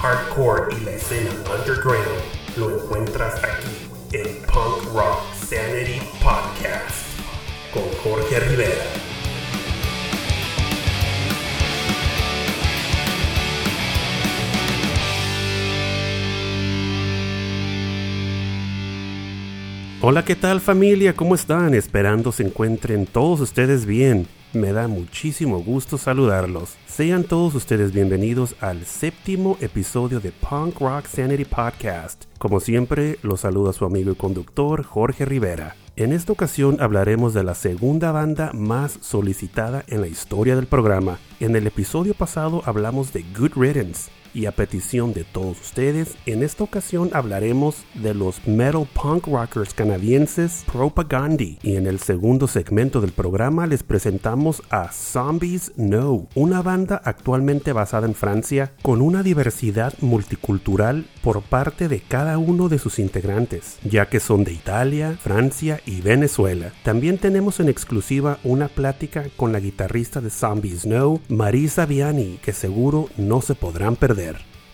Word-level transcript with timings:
hardcore 0.00 0.74
y 0.80 0.84
la 0.86 0.92
escena 0.92 1.30
underground 1.54 2.06
lo 2.56 2.70
encuentras 2.70 3.34
aquí 3.44 4.16
en 4.16 4.34
Punk 4.46 4.94
Rock 4.94 5.20
Sanity 5.46 6.00
Podcast 6.22 7.06
con 7.70 7.82
Jorge 8.02 8.40
Rivera. 8.40 8.84
Hola, 20.00 20.24
¿qué 20.24 20.34
tal 20.34 20.62
familia? 20.62 21.14
¿Cómo 21.14 21.34
están? 21.34 21.74
Esperando 21.74 22.32
se 22.32 22.44
encuentren 22.44 23.04
todos 23.04 23.40
ustedes 23.40 23.84
bien. 23.84 24.26
Me 24.52 24.72
da 24.72 24.88
muchísimo 24.88 25.62
gusto 25.62 25.96
saludarlos. 25.96 26.74
Sean 26.84 27.22
todos 27.22 27.54
ustedes 27.54 27.92
bienvenidos 27.92 28.56
al 28.58 28.84
séptimo 28.84 29.56
episodio 29.60 30.18
de 30.18 30.32
Punk 30.32 30.80
Rock 30.80 31.06
Sanity 31.06 31.44
Podcast. 31.44 32.24
Como 32.36 32.58
siempre, 32.58 33.20
los 33.22 33.42
saluda 33.42 33.72
su 33.72 33.84
amigo 33.84 34.10
y 34.10 34.16
conductor 34.16 34.82
Jorge 34.82 35.24
Rivera. 35.24 35.76
En 35.94 36.12
esta 36.12 36.32
ocasión 36.32 36.78
hablaremos 36.80 37.32
de 37.32 37.44
la 37.44 37.54
segunda 37.54 38.10
banda 38.10 38.50
más 38.52 38.98
solicitada 39.00 39.84
en 39.86 40.00
la 40.00 40.08
historia 40.08 40.56
del 40.56 40.66
programa. 40.66 41.18
En 41.38 41.54
el 41.54 41.68
episodio 41.68 42.14
pasado 42.14 42.62
hablamos 42.64 43.12
de 43.12 43.24
Good 43.38 43.52
Riddance, 43.54 44.10
y 44.34 44.46
a 44.46 44.52
petición 44.52 45.12
de 45.12 45.24
todos 45.24 45.60
ustedes, 45.60 46.16
en 46.26 46.42
esta 46.42 46.64
ocasión 46.64 47.10
hablaremos 47.12 47.84
de 47.94 48.14
los 48.14 48.46
metal 48.46 48.86
punk 48.92 49.26
rockers 49.26 49.74
canadienses 49.74 50.64
Propagandi 50.70 51.58
y 51.62 51.76
en 51.76 51.86
el 51.86 51.98
segundo 51.98 52.46
segmento 52.46 53.00
del 53.00 53.12
programa 53.12 53.66
les 53.66 53.82
presentamos 53.82 54.62
a 54.70 54.92
Zombies 54.92 55.72
No, 55.76 56.28
una 56.34 56.62
banda 56.62 57.00
actualmente 57.04 57.72
basada 57.72 58.06
en 58.06 58.14
Francia 58.14 58.72
con 58.82 59.00
una 59.00 59.22
diversidad 59.22 59.94
multicultural 60.00 61.06
por 61.22 61.42
parte 61.42 61.88
de 61.88 62.00
cada 62.00 62.38
uno 62.38 62.68
de 62.68 62.78
sus 62.78 62.98
integrantes, 62.98 63.78
ya 63.84 64.08
que 64.08 64.20
son 64.20 64.44
de 64.44 64.52
Italia, 64.52 65.18
Francia 65.20 65.80
y 65.86 66.00
Venezuela. 66.00 66.72
También 66.84 67.18
tenemos 67.18 67.60
en 67.60 67.68
exclusiva 67.68 68.38
una 68.44 68.68
plática 68.68 69.26
con 69.36 69.52
la 69.52 69.60
guitarrista 69.60 70.20
de 70.20 70.30
Zombies 70.30 70.86
No, 70.86 71.20
Marisa 71.28 71.86
Viani, 71.86 72.38
que 72.42 72.52
seguro 72.52 73.08
no 73.16 73.40
se 73.40 73.54
podrán 73.54 73.96
perder. 73.96 74.19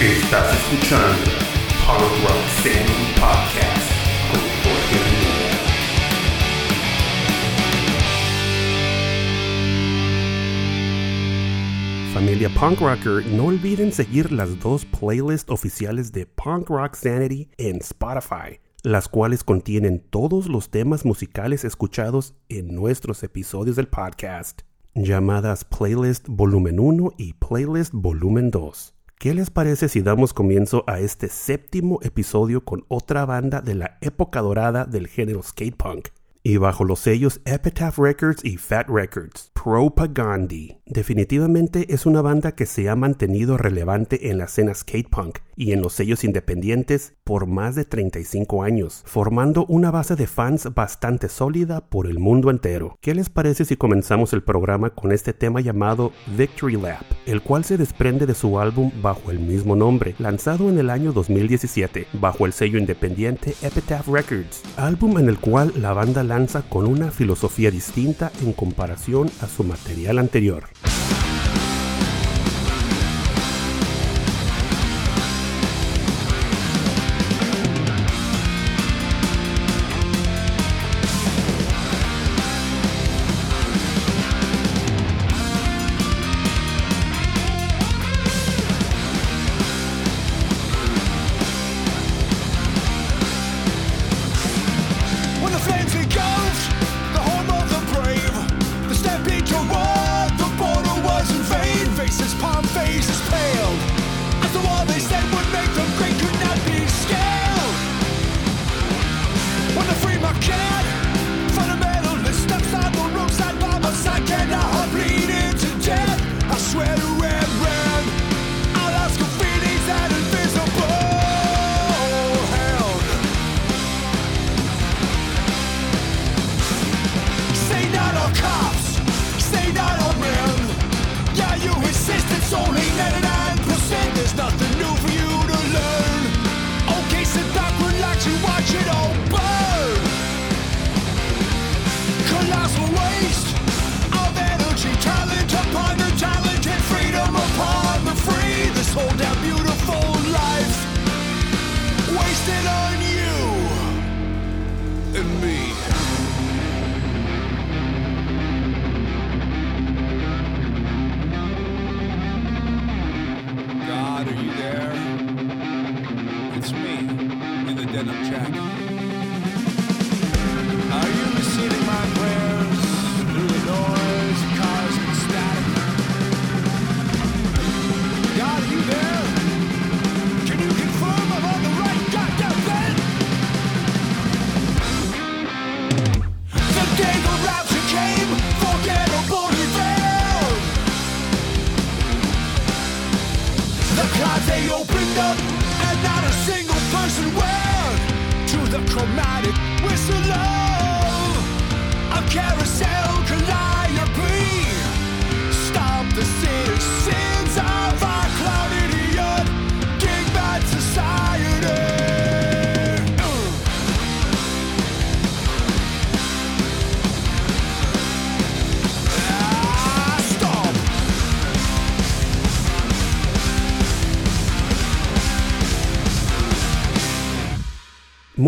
Estás 0.00 0.56
escuchando 0.56 1.30
Punk 1.84 2.24
Rock 2.24 2.44
Sanity 2.62 3.57
familia 12.18 12.48
punk 12.48 12.80
rocker, 12.80 13.24
no 13.28 13.44
olviden 13.44 13.92
seguir 13.92 14.32
las 14.32 14.58
dos 14.58 14.84
playlists 14.84 15.48
oficiales 15.52 16.10
de 16.10 16.26
Punk 16.26 16.68
Rock 16.68 16.96
Sanity 16.96 17.48
en 17.58 17.76
Spotify, 17.76 18.58
las 18.82 19.06
cuales 19.06 19.44
contienen 19.44 20.00
todos 20.00 20.48
los 20.48 20.68
temas 20.68 21.04
musicales 21.04 21.64
escuchados 21.64 22.34
en 22.48 22.74
nuestros 22.74 23.22
episodios 23.22 23.76
del 23.76 23.86
podcast, 23.86 24.62
llamadas 24.96 25.64
Playlist 25.64 26.26
Volumen 26.28 26.80
1 26.80 27.12
y 27.18 27.34
Playlist 27.34 27.92
Volumen 27.94 28.50
2. 28.50 28.94
¿Qué 29.20 29.32
les 29.32 29.50
parece 29.50 29.88
si 29.88 30.02
damos 30.02 30.34
comienzo 30.34 30.82
a 30.88 30.98
este 30.98 31.28
séptimo 31.28 32.00
episodio 32.02 32.64
con 32.64 32.84
otra 32.88 33.26
banda 33.26 33.60
de 33.60 33.76
la 33.76 33.96
época 34.00 34.40
dorada 34.40 34.86
del 34.86 35.06
género 35.06 35.40
skate 35.44 35.76
punk? 35.76 36.08
y 36.48 36.56
bajo 36.56 36.82
los 36.82 37.00
sellos 37.00 37.42
Epitaph 37.44 37.98
Records 37.98 38.42
y 38.42 38.56
Fat 38.56 38.88
Records. 38.88 39.50
Propagandi. 39.52 40.77
Definitivamente 40.90 41.92
es 41.92 42.06
una 42.06 42.22
banda 42.22 42.52
que 42.52 42.64
se 42.64 42.88
ha 42.88 42.96
mantenido 42.96 43.58
relevante 43.58 44.30
en 44.30 44.38
la 44.38 44.44
escena 44.44 44.74
skate 44.74 45.06
punk 45.10 45.40
y 45.54 45.72
en 45.72 45.82
los 45.82 45.92
sellos 45.92 46.24
independientes 46.24 47.12
por 47.24 47.46
más 47.46 47.74
de 47.74 47.84
35 47.84 48.62
años, 48.62 49.02
formando 49.04 49.66
una 49.66 49.90
base 49.90 50.16
de 50.16 50.26
fans 50.26 50.72
bastante 50.74 51.28
sólida 51.28 51.82
por 51.82 52.06
el 52.06 52.18
mundo 52.18 52.50
entero. 52.50 52.96
¿Qué 53.02 53.14
les 53.14 53.28
parece 53.28 53.66
si 53.66 53.76
comenzamos 53.76 54.32
el 54.32 54.42
programa 54.42 54.88
con 54.88 55.12
este 55.12 55.34
tema 55.34 55.60
llamado 55.60 56.12
Victory 56.38 56.80
Lap, 56.80 57.02
el 57.26 57.42
cual 57.42 57.64
se 57.64 57.76
desprende 57.76 58.24
de 58.24 58.34
su 58.34 58.58
álbum 58.58 58.90
bajo 59.02 59.30
el 59.30 59.40
mismo 59.40 59.76
nombre, 59.76 60.14
lanzado 60.18 60.70
en 60.70 60.78
el 60.78 60.88
año 60.88 61.12
2017 61.12 62.06
bajo 62.14 62.46
el 62.46 62.54
sello 62.54 62.78
independiente 62.78 63.54
Epitaph 63.60 64.08
Records, 64.08 64.62
álbum 64.78 65.18
en 65.18 65.28
el 65.28 65.38
cual 65.38 65.70
la 65.76 65.92
banda 65.92 66.22
lanza 66.22 66.62
con 66.62 66.86
una 66.86 67.10
filosofía 67.10 67.70
distinta 67.70 68.32
en 68.42 68.54
comparación 68.54 69.30
a 69.42 69.48
su 69.48 69.64
material 69.64 70.18
anterior. 70.18 70.64
Bye. 70.82 71.37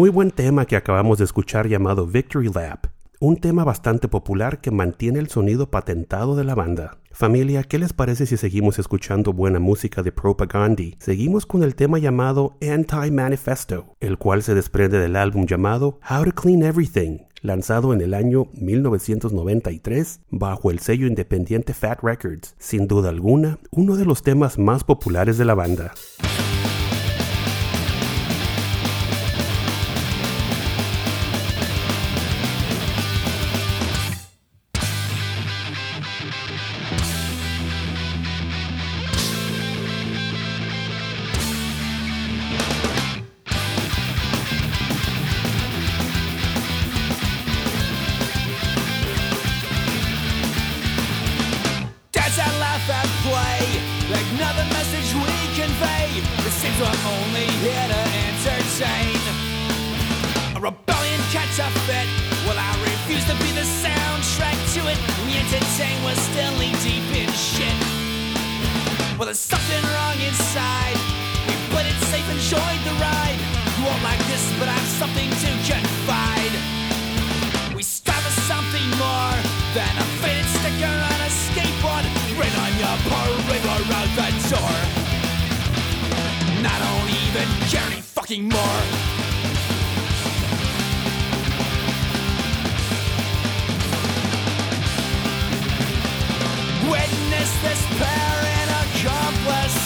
Muy 0.01 0.09
buen 0.09 0.31
tema 0.31 0.65
que 0.65 0.77
acabamos 0.77 1.19
de 1.19 1.25
escuchar 1.25 1.69
llamado 1.69 2.07
Victory 2.07 2.49
Lap, 2.49 2.87
un 3.19 3.37
tema 3.37 3.65
bastante 3.65 4.09
popular 4.09 4.63
que 4.63 4.71
mantiene 4.71 5.19
el 5.19 5.29
sonido 5.29 5.71
patentado 5.71 6.37
de 6.37 6.45
la 6.45 6.55
banda. 6.55 6.97
Familia, 7.13 7.65
¿qué 7.65 7.79
les 7.79 7.93
parece 7.93 8.25
si 8.25 8.39
seguimos 8.39 8.79
escuchando 8.79 9.35
buena 9.35 9.59
música 9.59 10.03
de 10.03 10.11
Propaganda? 10.11 10.85
Seguimos 11.01 11.45
con 11.45 11.63
el 11.63 11.75
tema 11.75 11.99
llamado 11.99 12.57
Anti-Manifesto, 12.63 13.95
el 14.01 14.17
cual 14.17 14.43
se 14.43 14.55
desprende 14.55 14.99
del 14.99 15.17
álbum 15.17 15.45
llamado 15.45 16.01
How 16.11 16.25
to 16.25 16.33
Clean 16.33 16.63
Everything, 16.63 17.19
lanzado 17.43 17.93
en 17.93 18.01
el 18.01 18.15
año 18.15 18.47
1993 18.55 20.23
bajo 20.31 20.71
el 20.71 20.79
sello 20.79 21.09
independiente 21.09 21.75
Fat 21.75 22.03
Records, 22.03 22.55
sin 22.59 22.89
duda 22.89 23.11
alguna 23.11 23.59
uno 23.71 23.97
de 23.97 24.07
los 24.07 24.23
temas 24.23 24.59
más 24.59 24.83
populares 24.83 25.37
de 25.37 25.45
la 25.45 25.55
banda. 25.55 25.93
the 54.61 54.69
message 54.77 55.09
we 55.17 55.37
convey. 55.57 56.21
It 56.21 56.53
seems 56.53 56.77
we're 56.77 57.01
only 57.17 57.49
here 57.65 57.87
to 57.95 58.03
entertain. 58.29 59.17
A 60.57 60.61
rebellion 60.61 61.21
catch 61.33 61.57
a 61.57 61.69
fit. 61.89 62.09
Well, 62.45 62.61
I 62.61 62.71
refuse 62.85 63.25
to 63.33 63.37
be 63.41 63.51
the 63.57 63.65
soundtrack 63.65 64.59
to 64.77 64.81
it. 64.93 64.99
We 65.25 65.41
entertain 65.41 65.81
today 65.81 65.97
we're 66.05 66.21
still 66.29 66.55
deep 66.85 67.09
in 67.17 67.31
shit. 67.33 67.79
Well, 69.17 69.27
there's 69.27 69.41
something 69.41 69.83
wrong 69.93 70.19
inside. 70.21 70.99
We 71.49 71.55
put 71.73 71.85
it 71.89 71.97
safe, 72.13 72.29
enjoyed 72.29 72.83
the 72.85 72.95
ride. 73.01 73.41
You 73.77 73.85
won't 73.89 74.03
like 74.03 74.21
this, 74.29 74.45
but 74.59 74.69
I've 74.69 74.91
something 75.01 75.31
to 75.45 75.51
confide. 75.65 76.55
We 77.75 77.83
strive 77.83 78.23
for 78.29 78.37
something 78.45 78.89
more 79.01 79.37
than 79.73 79.93
a 80.05 80.07
and 86.61 86.69
I 86.69 86.77
don't 86.77 87.11
even 87.25 87.49
care 87.73 87.87
any 87.89 88.03
fucking 88.03 88.45
more. 88.45 88.81
Witness 96.93 97.51
this 97.65 97.83
pair 97.97 98.37
and 98.61 98.69
accomplice. 98.85 99.79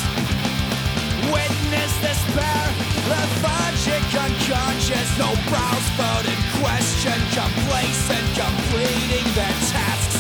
Witness 1.31 1.93
this 2.03 2.21
pair, 2.35 2.67
lethargic, 3.07 4.03
unconscious, 4.19 5.09
no 5.15 5.31
brows 5.47 5.87
bowed 5.95 6.27
in 6.27 6.41
question, 6.59 7.19
complacent, 7.39 8.27
completing 8.35 9.27
their 9.39 9.57
tasks. 9.71 10.19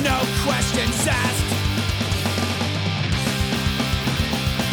No 0.00 0.18
questions 0.48 1.06
asked. 1.06 1.51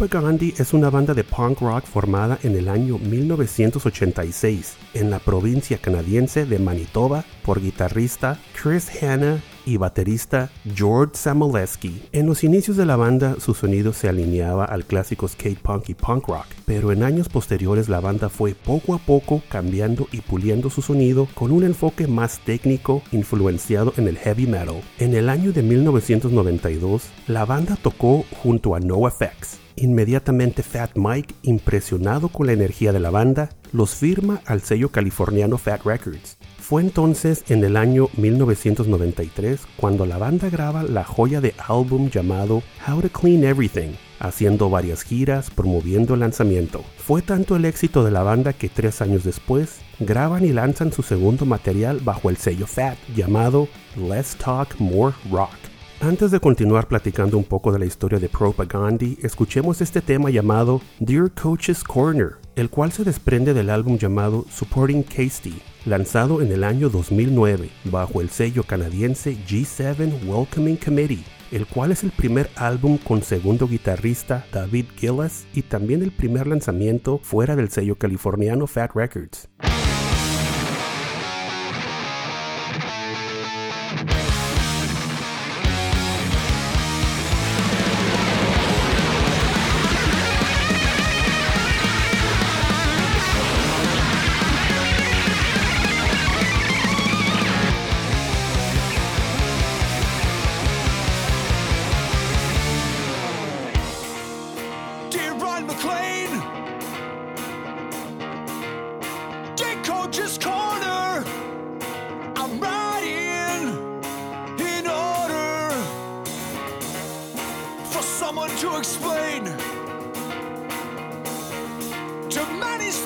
Propagandhi 0.00 0.54
es 0.56 0.72
una 0.72 0.88
banda 0.88 1.12
de 1.12 1.24
punk 1.24 1.60
rock 1.60 1.84
formada 1.84 2.38
en 2.42 2.56
el 2.56 2.70
año 2.70 2.96
1986 2.96 4.78
en 4.94 5.10
la 5.10 5.18
provincia 5.18 5.76
canadiense 5.76 6.46
de 6.46 6.58
Manitoba 6.58 7.22
por 7.44 7.60
guitarrista 7.60 8.38
Chris 8.54 8.88
Hanna 9.02 9.42
y 9.66 9.76
baterista 9.76 10.50
George 10.74 11.16
Samoleski. 11.16 12.00
En 12.12 12.24
los 12.24 12.44
inicios 12.44 12.78
de 12.78 12.86
la 12.86 12.96
banda 12.96 13.36
su 13.40 13.52
sonido 13.52 13.92
se 13.92 14.08
alineaba 14.08 14.64
al 14.64 14.86
clásico 14.86 15.28
skate 15.28 15.60
punk 15.60 15.90
y 15.90 15.94
punk 15.94 16.28
rock, 16.28 16.46
pero 16.64 16.92
en 16.92 17.02
años 17.02 17.28
posteriores 17.28 17.90
la 17.90 18.00
banda 18.00 18.30
fue 18.30 18.54
poco 18.54 18.94
a 18.94 18.98
poco 18.98 19.42
cambiando 19.50 20.08
y 20.12 20.22
puliendo 20.22 20.70
su 20.70 20.80
sonido 20.80 21.28
con 21.34 21.52
un 21.52 21.62
enfoque 21.62 22.06
más 22.06 22.38
técnico 22.38 23.02
influenciado 23.12 23.92
en 23.98 24.08
el 24.08 24.16
heavy 24.16 24.46
metal. 24.46 24.80
En 24.98 25.12
el 25.12 25.28
año 25.28 25.52
de 25.52 25.62
1992, 25.62 27.02
la 27.26 27.44
banda 27.44 27.76
tocó 27.76 28.24
junto 28.42 28.74
a 28.74 28.80
NoFX. 28.80 29.69
Inmediatamente 29.80 30.62
Fat 30.62 30.90
Mike, 30.94 31.34
impresionado 31.40 32.28
con 32.28 32.46
la 32.46 32.52
energía 32.52 32.92
de 32.92 33.00
la 33.00 33.08
banda, 33.08 33.48
los 33.72 33.94
firma 33.94 34.42
al 34.44 34.60
sello 34.60 34.90
californiano 34.90 35.56
Fat 35.56 35.86
Records. 35.86 36.36
Fue 36.58 36.82
entonces 36.82 37.44
en 37.48 37.64
el 37.64 37.78
año 37.78 38.08
1993 38.18 39.60
cuando 39.76 40.04
la 40.04 40.18
banda 40.18 40.50
graba 40.50 40.82
la 40.82 41.02
joya 41.02 41.40
de 41.40 41.54
álbum 41.66 42.10
llamado 42.10 42.62
How 42.86 43.00
to 43.00 43.08
Clean 43.08 43.42
Everything, 43.42 43.92
haciendo 44.18 44.68
varias 44.68 45.02
giras 45.02 45.50
promoviendo 45.50 46.12
el 46.12 46.20
lanzamiento. 46.20 46.84
Fue 46.98 47.22
tanto 47.22 47.56
el 47.56 47.64
éxito 47.64 48.04
de 48.04 48.10
la 48.10 48.22
banda 48.22 48.52
que 48.52 48.68
tres 48.68 49.00
años 49.00 49.24
después 49.24 49.80
graban 49.98 50.44
y 50.44 50.52
lanzan 50.52 50.92
su 50.92 51.02
segundo 51.02 51.46
material 51.46 52.00
bajo 52.04 52.28
el 52.28 52.36
sello 52.36 52.66
Fat 52.66 52.98
llamado 53.16 53.66
Let's 53.96 54.36
Talk 54.36 54.78
More 54.78 55.14
Rock. 55.32 55.69
Antes 56.02 56.30
de 56.30 56.40
continuar 56.40 56.88
platicando 56.88 57.36
un 57.36 57.44
poco 57.44 57.72
de 57.72 57.78
la 57.78 57.84
historia 57.84 58.18
de 58.18 58.30
Propagandhi, 58.30 59.18
escuchemos 59.20 59.82
este 59.82 60.00
tema 60.00 60.30
llamado 60.30 60.80
Dear 60.98 61.30
Coach's 61.30 61.84
Corner, 61.84 62.36
el 62.56 62.70
cual 62.70 62.90
se 62.90 63.04
desprende 63.04 63.52
del 63.52 63.68
álbum 63.68 63.98
llamado 63.98 64.46
Supporting 64.50 65.02
Casey, 65.02 65.60
lanzado 65.84 66.40
en 66.40 66.52
el 66.52 66.64
año 66.64 66.88
2009 66.88 67.68
bajo 67.84 68.22
el 68.22 68.30
sello 68.30 68.62
canadiense 68.62 69.36
G7 69.46 70.26
Welcoming 70.26 70.78
Committee, 70.78 71.22
el 71.52 71.66
cual 71.66 71.92
es 71.92 72.02
el 72.02 72.12
primer 72.12 72.48
álbum 72.56 72.96
con 72.96 73.22
segundo 73.22 73.68
guitarrista 73.68 74.46
David 74.54 74.86
Gillis 74.96 75.46
y 75.52 75.60
también 75.60 76.02
el 76.02 76.12
primer 76.12 76.46
lanzamiento 76.46 77.20
fuera 77.22 77.56
del 77.56 77.68
sello 77.68 77.96
californiano 77.96 78.66
Fat 78.66 78.92
Records. 78.94 79.50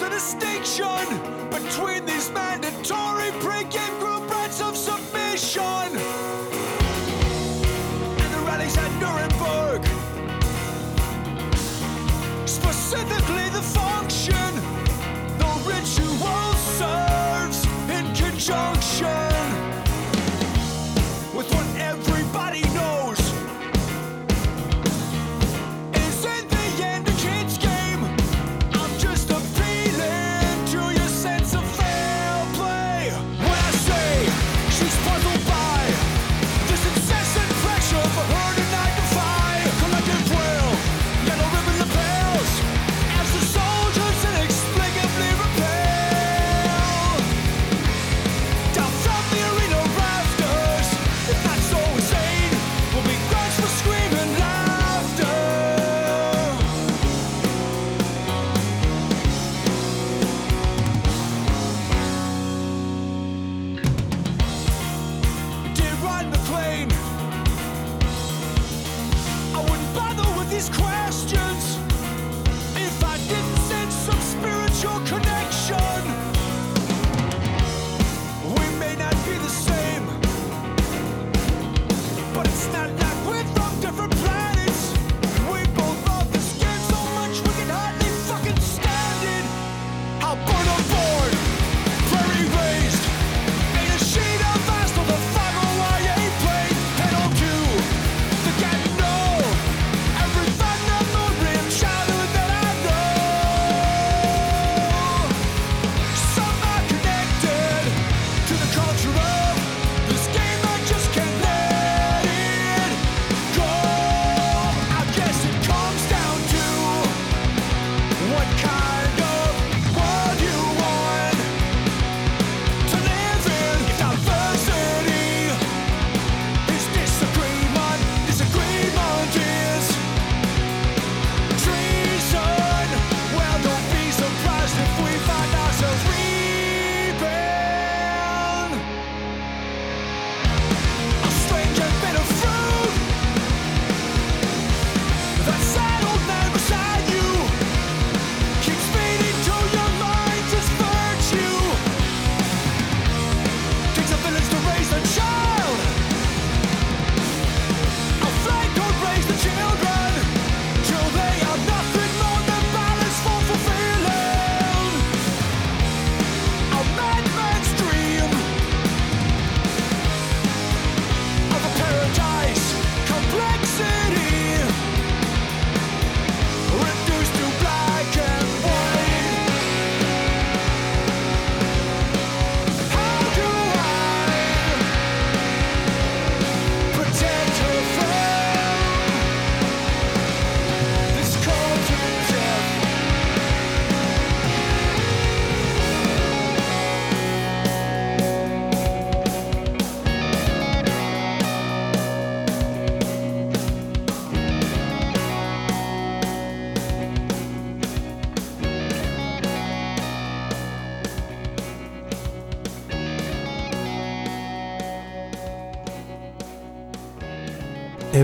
the 0.01 0.09
distinction 0.09 1.07
between 1.51 2.05
these 2.05 2.31
mandatory 2.31 3.31
pre-game 3.41 4.04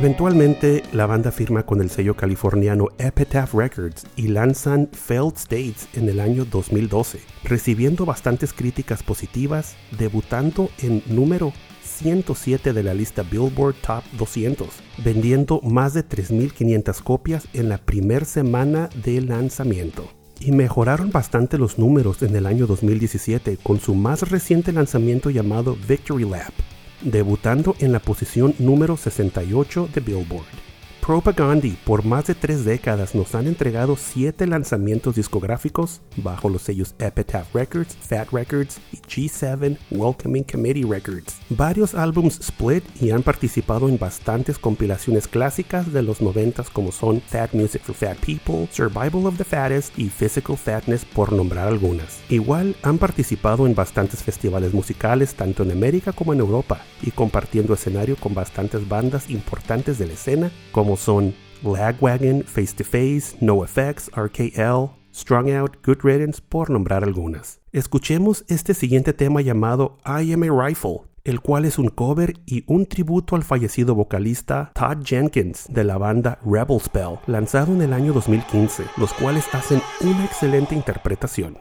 Eventualmente, 0.01 0.83
la 0.95 1.05
banda 1.05 1.31
firma 1.31 1.67
con 1.67 1.83
el 1.83 1.91
sello 1.91 2.17
californiano 2.17 2.89
Epitaph 2.97 3.53
Records 3.53 4.07
y 4.17 4.29
lanzan 4.29 4.89
Failed 4.93 5.37
States 5.37 5.89
en 5.93 6.09
el 6.09 6.21
año 6.21 6.47
2012, 6.47 7.21
recibiendo 7.45 8.07
bastantes 8.07 8.55
críticas 8.55 9.03
positivas, 9.03 9.77
debutando 9.99 10.71
en 10.79 11.03
número 11.05 11.53
107 11.85 12.73
de 12.73 12.83
la 12.83 12.95
lista 12.95 13.23
Billboard 13.25 13.75
Top 13.87 14.03
200, 14.17 14.69
vendiendo 15.05 15.61
más 15.61 15.93
de 15.93 16.03
3.500 16.03 17.03
copias 17.03 17.47
en 17.53 17.69
la 17.69 17.77
primera 17.77 18.25
semana 18.25 18.89
de 19.05 19.21
lanzamiento. 19.21 20.09
Y 20.41 20.53
mejoraron 20.53 21.11
bastante 21.11 21.59
los 21.59 21.79
números 21.79 22.23
en 22.23 22.35
el 22.35 22.47
año 22.47 22.67
2017 22.67 23.59
con 23.63 23.79
su 23.79 23.95
más 23.95 24.31
reciente 24.31 24.73
lanzamiento 24.73 25.29
llamado 25.29 25.77
Victory 25.87 26.25
Lap, 26.25 26.55
debutando 27.03 27.77
en 27.79 27.93
la 27.93 28.01
posición 28.01 28.55
número 28.59 28.97
68 28.97 29.89
de 29.93 30.01
Billboard. 30.01 30.70
Propagandi 31.01 31.77
por 31.85 32.05
más 32.05 32.27
de 32.27 32.35
tres 32.35 32.65
décadas 32.65 33.15
nos 33.15 33.35
han 33.35 33.47
entregado 33.47 33.97
siete 33.97 34.47
lanzamientos 34.47 35.17
discográficos 35.17 36.03
bajo 36.17 36.49
los 36.49 36.63
sellos 36.63 36.95
Epitaph 36.99 37.53
Records, 37.55 37.97
Fat 37.97 38.29
Records 38.31 38.79
y 38.93 38.99
G7 38.99 39.79
Welcoming 39.91 40.45
Committee 40.45 40.85
Records. 40.85 41.37
Varios 41.49 41.95
álbums 41.95 42.39
split 42.41 42.85
y 43.01 43.11
han 43.11 43.23
participado 43.23 43.89
en 43.89 43.99
bastantes 43.99 44.59
compilaciones 44.59 45.27
clásicas 45.27 45.93
de 45.93 46.03
los 46.03 46.21
noventas 46.21 46.71
como 46.71 46.93
son 46.93 47.21
Fat 47.23 47.55
Music 47.55 47.83
for 47.83 47.95
Fat 47.95 48.19
People, 48.19 48.69
Survival 48.71 49.27
of 49.27 49.39
the 49.39 49.45
Fattest 49.45 49.99
y 49.99 50.11
Physical 50.11 50.57
Fatness 50.57 51.05
por 51.05 51.33
nombrar 51.33 51.67
algunas. 51.67 52.21
Igual 52.29 52.77
han 52.83 52.99
participado 52.99 53.67
en 53.67 53.75
bastantes 53.75 54.23
festivales 54.23 54.75
musicales 54.75 55.35
tanto 55.35 55.63
en 55.63 55.73
América 55.73 56.13
como 56.13 56.35
en 56.35 56.41
Europa 56.41 56.83
y 57.03 57.11
compartiendo 57.11 57.75
escenario 57.75 58.17
con 58.17 58.35
bastantes 58.35 58.87
bandas 58.87 59.31
importantes 59.31 59.99
de 59.99 60.07
la 60.07 60.13
escena 60.13 60.53
como 60.73 60.90
son 60.97 61.35
Lagwagon, 61.63 62.43
Face 62.45 62.75
to 62.75 62.85
Face, 62.85 63.37
No 63.41 63.65
Effects, 63.65 64.11
RKL, 64.15 64.91
Strung 65.13 65.51
Out, 65.53 65.77
Good 65.85 65.99
Riddance, 66.03 66.41
por 66.41 66.71
nombrar 66.71 67.05
algunas. 67.05 67.61
Escuchemos 67.73 68.45
este 68.49 68.75
siguiente 68.75 69.13
tema 69.13 69.43
llamado 69.43 69.99
I 70.07 70.33
Am 70.33 70.43
a 70.43 70.67
Rifle, 70.67 71.03
el 71.25 71.41
cual 71.41 71.65
es 71.65 71.79
un 71.79 71.89
cover 71.89 72.35
y 72.47 72.65
un 72.67 72.87
tributo 72.87 73.37
al 73.37 73.43
fallecido 73.43 73.95
vocalista 73.95 74.73
Todd 74.75 75.05
Jenkins 75.05 75.67
de 75.69 75.85
la 75.85 75.99
banda 75.99 76.39
Rebel 76.45 76.81
Spell, 76.81 77.19
lanzado 77.27 77.73
en 77.73 77.83
el 77.83 77.93
año 77.93 78.13
2015, 78.13 78.85
los 78.97 79.13
cuales 79.13 79.45
hacen 79.53 79.83
una 80.01 80.25
excelente 80.25 80.75
interpretación. 80.75 81.59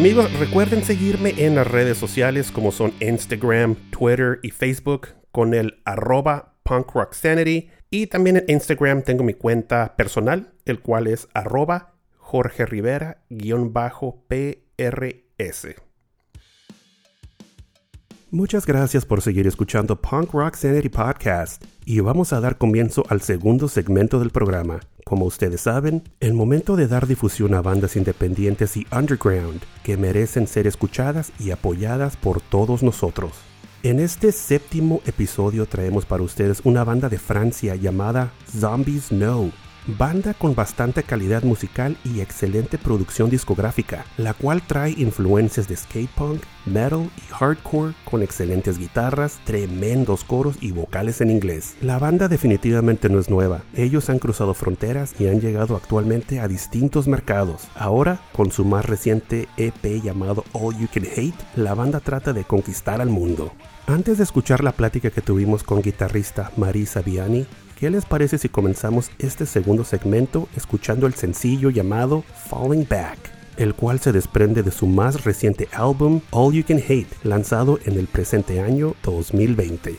Amigos, 0.00 0.32
recuerden 0.38 0.82
seguirme 0.82 1.34
en 1.36 1.56
las 1.56 1.66
redes 1.66 1.98
sociales 1.98 2.50
como 2.50 2.72
son 2.72 2.94
Instagram, 3.00 3.74
Twitter 3.90 4.40
y 4.42 4.50
Facebook 4.50 5.08
con 5.30 5.52
el 5.52 5.82
arroba 5.84 6.54
punkrocksanity. 6.62 7.68
Y 7.90 8.06
también 8.06 8.38
en 8.38 8.44
Instagram 8.48 9.02
tengo 9.02 9.24
mi 9.24 9.34
cuenta 9.34 9.96
personal, 9.96 10.54
el 10.64 10.80
cual 10.80 11.06
es 11.06 11.28
arroba 11.34 11.96
Jorge 12.16 12.64
Rivera-PRS. 12.64 13.20
Muchas 18.32 18.64
gracias 18.64 19.04
por 19.04 19.22
seguir 19.22 19.48
escuchando 19.48 20.00
Punk 20.00 20.32
Rock 20.32 20.54
Sanity 20.54 20.88
Podcast 20.88 21.64
y 21.84 21.98
vamos 21.98 22.32
a 22.32 22.40
dar 22.40 22.58
comienzo 22.58 23.02
al 23.08 23.22
segundo 23.22 23.66
segmento 23.66 24.20
del 24.20 24.30
programa. 24.30 24.78
Como 25.04 25.24
ustedes 25.24 25.62
saben, 25.62 26.04
el 26.20 26.34
momento 26.34 26.76
de 26.76 26.86
dar 26.86 27.08
difusión 27.08 27.54
a 27.54 27.60
bandas 27.60 27.96
independientes 27.96 28.76
y 28.76 28.86
underground 28.96 29.60
que 29.82 29.96
merecen 29.96 30.46
ser 30.46 30.68
escuchadas 30.68 31.32
y 31.40 31.50
apoyadas 31.50 32.16
por 32.16 32.40
todos 32.40 32.84
nosotros. 32.84 33.32
En 33.82 33.98
este 33.98 34.30
séptimo 34.30 35.00
episodio 35.06 35.66
traemos 35.66 36.06
para 36.06 36.22
ustedes 36.22 36.60
una 36.62 36.84
banda 36.84 37.08
de 37.08 37.18
Francia 37.18 37.74
llamada 37.74 38.30
Zombies 38.48 39.10
No 39.10 39.50
banda 39.96 40.34
con 40.34 40.54
bastante 40.54 41.02
calidad 41.02 41.42
musical 41.42 41.96
y 42.04 42.20
excelente 42.20 42.78
producción 42.78 43.30
discográfica, 43.30 44.04
la 44.16 44.34
cual 44.34 44.62
trae 44.62 44.94
influencias 44.96 45.68
de 45.68 45.76
skate 45.76 46.10
punk, 46.10 46.42
metal 46.66 47.10
y 47.16 47.32
hardcore 47.32 47.94
con 48.04 48.22
excelentes 48.22 48.78
guitarras, 48.78 49.40
tremendos 49.44 50.24
coros 50.24 50.56
y 50.60 50.72
vocales 50.72 51.20
en 51.20 51.30
inglés. 51.30 51.76
La 51.80 51.98
banda 51.98 52.28
definitivamente 52.28 53.08
no 53.08 53.18
es 53.18 53.30
nueva, 53.30 53.62
ellos 53.74 54.10
han 54.10 54.18
cruzado 54.18 54.54
fronteras 54.54 55.14
y 55.18 55.26
han 55.28 55.40
llegado 55.40 55.76
actualmente 55.76 56.40
a 56.40 56.48
distintos 56.48 57.08
mercados. 57.08 57.68
Ahora, 57.74 58.20
con 58.32 58.50
su 58.50 58.64
más 58.64 58.84
reciente 58.84 59.48
EP 59.56 60.02
llamado 60.02 60.44
All 60.52 60.76
You 60.78 60.88
Can 60.92 61.04
Hate, 61.04 61.34
la 61.56 61.74
banda 61.74 62.00
trata 62.00 62.32
de 62.32 62.44
conquistar 62.44 63.00
al 63.00 63.08
mundo. 63.08 63.52
Antes 63.86 64.18
de 64.18 64.24
escuchar 64.24 64.62
la 64.62 64.72
plática 64.72 65.10
que 65.10 65.20
tuvimos 65.20 65.64
con 65.64 65.82
guitarrista 65.82 66.52
Marisa 66.56 67.02
Viani, 67.02 67.46
¿Qué 67.80 67.88
les 67.88 68.04
parece 68.04 68.36
si 68.36 68.50
comenzamos 68.50 69.10
este 69.18 69.46
segundo 69.46 69.84
segmento 69.84 70.50
escuchando 70.54 71.06
el 71.06 71.14
sencillo 71.14 71.70
llamado 71.70 72.24
Falling 72.50 72.86
Back? 72.86 73.18
el 73.56 73.74
cual 73.74 74.00
se 74.00 74.12
desprende 74.12 74.62
de 74.62 74.70
su 74.70 74.86
más 74.86 75.24
reciente 75.24 75.68
álbum 75.72 76.20
All 76.30 76.54
You 76.54 76.64
Can 76.66 76.78
Hate, 76.78 77.08
lanzado 77.24 77.78
en 77.84 77.98
el 77.98 78.06
presente 78.06 78.60
año 78.60 78.94
2020. 79.02 79.98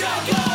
Chicago. 0.00 0.49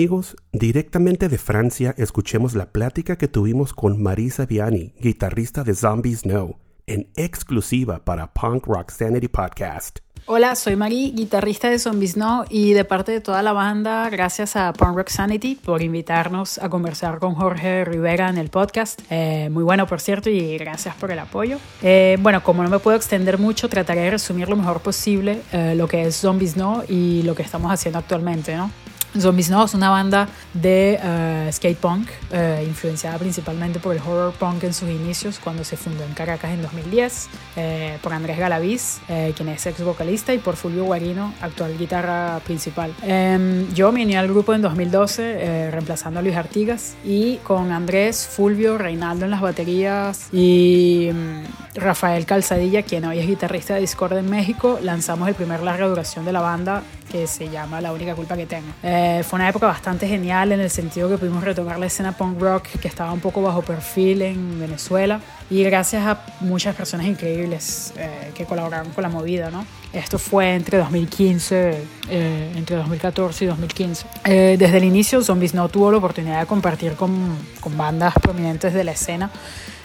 Amigos, 0.00 0.34
directamente 0.54 1.28
de 1.28 1.36
Francia 1.36 1.94
escuchemos 1.98 2.54
la 2.54 2.72
plática 2.72 3.18
que 3.18 3.28
tuvimos 3.28 3.74
con 3.74 4.02
Marisa 4.02 4.46
Viani, 4.46 4.94
guitarrista 4.98 5.62
de 5.62 5.74
Zombies 5.74 6.24
No, 6.24 6.58
en 6.86 7.10
exclusiva 7.16 8.02
para 8.02 8.32
Punk 8.32 8.66
Rock 8.66 8.92
Sanity 8.92 9.28
Podcast. 9.28 9.98
Hola, 10.24 10.54
soy 10.54 10.74
Mari, 10.74 11.12
guitarrista 11.14 11.68
de 11.68 11.78
Zombies 11.78 12.16
No 12.16 12.46
y 12.48 12.72
de 12.72 12.86
parte 12.86 13.12
de 13.12 13.20
toda 13.20 13.42
la 13.42 13.52
banda, 13.52 14.08
gracias 14.08 14.56
a 14.56 14.72
Punk 14.72 14.96
Rock 14.96 15.08
Sanity 15.08 15.56
por 15.56 15.82
invitarnos 15.82 16.56
a 16.56 16.70
conversar 16.70 17.18
con 17.18 17.34
Jorge 17.34 17.84
Rivera 17.84 18.30
en 18.30 18.38
el 18.38 18.48
podcast. 18.48 19.02
Eh, 19.10 19.50
muy 19.50 19.64
bueno, 19.64 19.86
por 19.86 20.00
cierto, 20.00 20.30
y 20.30 20.56
gracias 20.56 20.94
por 20.94 21.10
el 21.10 21.18
apoyo. 21.18 21.58
Eh, 21.82 22.16
bueno, 22.20 22.42
como 22.42 22.62
no 22.62 22.70
me 22.70 22.78
puedo 22.78 22.96
extender 22.96 23.36
mucho, 23.36 23.68
trataré 23.68 24.00
de 24.00 24.12
resumir 24.12 24.48
lo 24.48 24.56
mejor 24.56 24.80
posible 24.80 25.42
eh, 25.52 25.74
lo 25.76 25.86
que 25.86 26.06
es 26.06 26.16
Zombies 26.16 26.56
No 26.56 26.84
y 26.88 27.22
lo 27.24 27.34
que 27.34 27.42
estamos 27.42 27.70
haciendo 27.70 27.98
actualmente, 27.98 28.56
¿no? 28.56 28.70
Zombies 29.18 29.50
No 29.50 29.64
es 29.64 29.74
una 29.74 29.90
banda 29.90 30.28
de 30.54 30.98
uh, 31.02 31.52
skate 31.52 31.78
punk, 31.78 32.08
uh, 32.32 32.62
influenciada 32.62 33.18
principalmente 33.18 33.80
por 33.80 33.94
el 33.94 34.02
horror 34.02 34.32
punk 34.32 34.64
en 34.64 34.74
sus 34.74 34.88
inicios, 34.88 35.38
cuando 35.38 35.64
se 35.64 35.76
fundó 35.76 36.04
en 36.04 36.14
Caracas 36.14 36.52
en 36.52 36.62
2010, 36.62 37.28
eh, 37.56 37.98
por 38.02 38.12
Andrés 38.12 38.38
Galaviz, 38.38 39.00
eh, 39.08 39.32
quien 39.36 39.48
es 39.48 39.66
ex 39.66 39.82
vocalista, 39.82 40.32
y 40.32 40.38
por 40.38 40.56
Fulvio 40.56 40.84
Guarino, 40.84 41.34
actual 41.40 41.76
guitarra 41.76 42.40
principal. 42.44 42.94
Eh, 43.02 43.66
yo 43.74 43.90
me 43.92 44.04
uní 44.04 44.16
al 44.16 44.28
grupo 44.28 44.54
en 44.54 44.62
2012, 44.62 45.70
reemplazando 45.70 46.20
a 46.20 46.22
Luis 46.22 46.36
Artigas, 46.36 46.94
y 47.04 47.36
con 47.38 47.72
Andrés, 47.72 48.28
Fulvio, 48.30 48.78
Reinaldo 48.78 49.24
en 49.24 49.30
las 49.30 49.40
baterías 49.40 50.28
y 50.32 51.08
um, 51.10 51.42
Rafael 51.74 52.26
Calzadilla, 52.26 52.82
quien 52.82 53.04
hoy 53.04 53.18
es 53.18 53.26
guitarrista 53.26 53.74
de 53.74 53.80
Discord 53.80 54.18
en 54.18 54.30
México, 54.30 54.78
lanzamos 54.82 55.28
el 55.28 55.34
primer 55.34 55.62
larga 55.62 55.86
duración 55.86 56.24
de 56.24 56.32
la 56.32 56.40
banda 56.40 56.82
que 57.10 57.26
se 57.26 57.48
llama 57.48 57.80
La 57.80 57.92
única 57.92 58.14
culpa 58.14 58.36
que 58.36 58.46
tengo. 58.46 58.68
Eh, 58.82 59.22
fue 59.26 59.38
una 59.38 59.48
época 59.48 59.66
bastante 59.66 60.06
genial 60.06 60.52
en 60.52 60.60
el 60.60 60.70
sentido 60.70 61.08
que 61.08 61.18
pudimos 61.18 61.42
retomar 61.42 61.78
la 61.78 61.86
escena 61.86 62.12
punk 62.12 62.40
rock 62.40 62.68
que 62.80 62.88
estaba 62.88 63.12
un 63.12 63.20
poco 63.20 63.42
bajo 63.42 63.62
perfil 63.62 64.22
en 64.22 64.60
Venezuela 64.60 65.20
y 65.50 65.62
gracias 65.64 66.06
a 66.06 66.24
muchas 66.40 66.76
personas 66.76 67.06
increíbles 67.06 67.92
eh, 67.96 68.30
que 68.34 68.44
colaboraron 68.44 68.92
con 68.92 69.02
la 69.02 69.08
movida, 69.08 69.50
¿no? 69.50 69.66
Esto 69.92 70.20
fue 70.20 70.54
entre 70.54 70.78
2015, 70.78 71.82
eh, 72.08 72.52
entre 72.54 72.76
2014 72.76 73.44
y 73.44 73.48
2015. 73.48 74.06
Eh, 74.24 74.56
desde 74.56 74.78
el 74.78 74.84
inicio, 74.84 75.20
Zombies 75.22 75.52
no 75.52 75.68
tuvo 75.68 75.90
la 75.90 75.98
oportunidad 75.98 76.40
de 76.40 76.46
compartir 76.46 76.92
con, 76.92 77.36
con 77.60 77.76
bandas 77.76 78.14
prominentes 78.22 78.72
de 78.72 78.84
la 78.84 78.92
escena, 78.92 79.30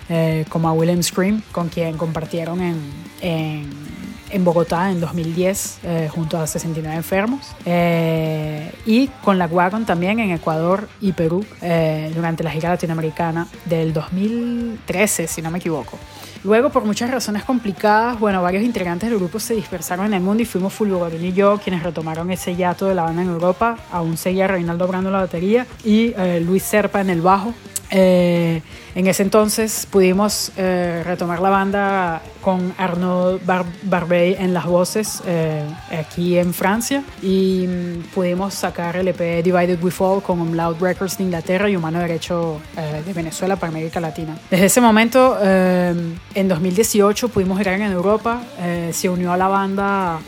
eh, 0.08 0.46
como 0.50 0.70
a 0.70 0.74
William 0.74 1.02
Scream, 1.02 1.42
con 1.52 1.70
quien 1.70 1.98
compartieron 1.98 2.62
en, 2.62 2.80
en 3.22 3.95
en 4.36 4.44
Bogotá 4.44 4.92
en 4.92 5.00
2010 5.00 5.80
eh, 5.84 6.10
junto 6.14 6.38
a 6.38 6.46
69 6.46 6.98
enfermos 6.98 7.56
eh, 7.66 8.70
y 8.86 9.08
con 9.24 9.40
la 9.40 9.46
Wagon 9.46 9.86
también 9.86 10.20
en 10.20 10.32
Ecuador 10.32 10.90
y 11.00 11.14
Perú 11.14 11.46
eh, 11.62 12.12
durante 12.14 12.44
la 12.44 12.52
gira 12.52 12.70
latinoamericana 12.70 13.48
del 13.64 13.94
2013 13.94 15.28
si 15.28 15.42
no 15.42 15.52
me 15.52 15.60
equivoco. 15.60 15.98
Luego, 16.44 16.70
por 16.70 16.86
muchas 16.86 17.10
razones 17.10 17.44
complicadas, 17.44 18.20
bueno, 18.20 18.44
varios 18.44 18.64
integrantes 18.64 19.10
del 19.10 19.18
grupo 19.18 19.40
se 19.40 19.56
dispersaron 19.56 20.06
en 20.06 20.14
el 20.14 20.22
mundo 20.22 20.44
y 20.44 20.46
fuimos 20.46 20.74
Fulvio 20.74 21.10
y 21.10 21.34
yo 21.34 21.58
quienes 21.58 21.82
retomaron 21.82 22.30
ese 22.30 22.56
yato 22.56 22.86
de 22.86 22.94
la 22.94 23.02
banda 23.02 23.24
en 23.24 23.30
Europa. 23.30 23.78
Aún 23.92 24.16
seguía 24.16 24.48
Reinaldo 24.48 24.88
Brando 24.88 25.10
la 25.10 25.22
batería 25.22 25.66
y 25.84 26.14
Luis 26.42 26.62
Serpa 26.62 27.02
en 27.02 27.10
el 27.10 27.22
bajo. 27.22 27.56
Eh, 27.92 28.62
en 28.96 29.08
ese 29.08 29.24
entonces 29.24 29.88
pudimos 29.90 30.52
eh, 30.58 31.04
retomar 31.06 31.40
la 31.40 31.50
banda 31.50 32.22
con 32.46 32.76
Arnaud 32.78 33.42
Bar 33.44 33.66
Barbey 33.82 34.36
en 34.38 34.54
las 34.54 34.68
voces 34.68 35.24
eh, 35.26 35.66
aquí 35.90 36.38
en 36.38 36.54
Francia 36.54 37.04
y 37.24 37.66
mm, 37.68 38.14
pudimos 38.14 38.54
sacar 38.54 38.96
el 38.98 39.08
EP 39.08 39.44
Divided 39.44 39.82
We 39.82 39.90
Fall 39.90 40.22
con 40.22 40.56
Loud 40.56 40.80
Records 40.80 41.18
de 41.18 41.24
Inglaterra 41.24 41.68
y 41.68 41.76
Humano 41.76 41.98
Derecho 41.98 42.62
eh, 42.78 43.02
de 43.04 43.14
Venezuela 43.14 43.56
para 43.56 43.72
América 43.72 44.00
Latina. 44.00 44.38
Desde 44.52 44.68
ese 44.68 44.80
momento, 44.80 45.40
eh, 45.42 45.96
en 46.36 46.48
2018 46.48 47.30
pudimos 47.30 47.58
girar 47.58 47.82
en 47.82 47.92
Europa, 47.92 48.44
eh, 48.60 48.92
se 48.94 49.10
unió 49.10 49.34
a 49.34 49.38
la 49.38 49.48
banda 49.48 50.20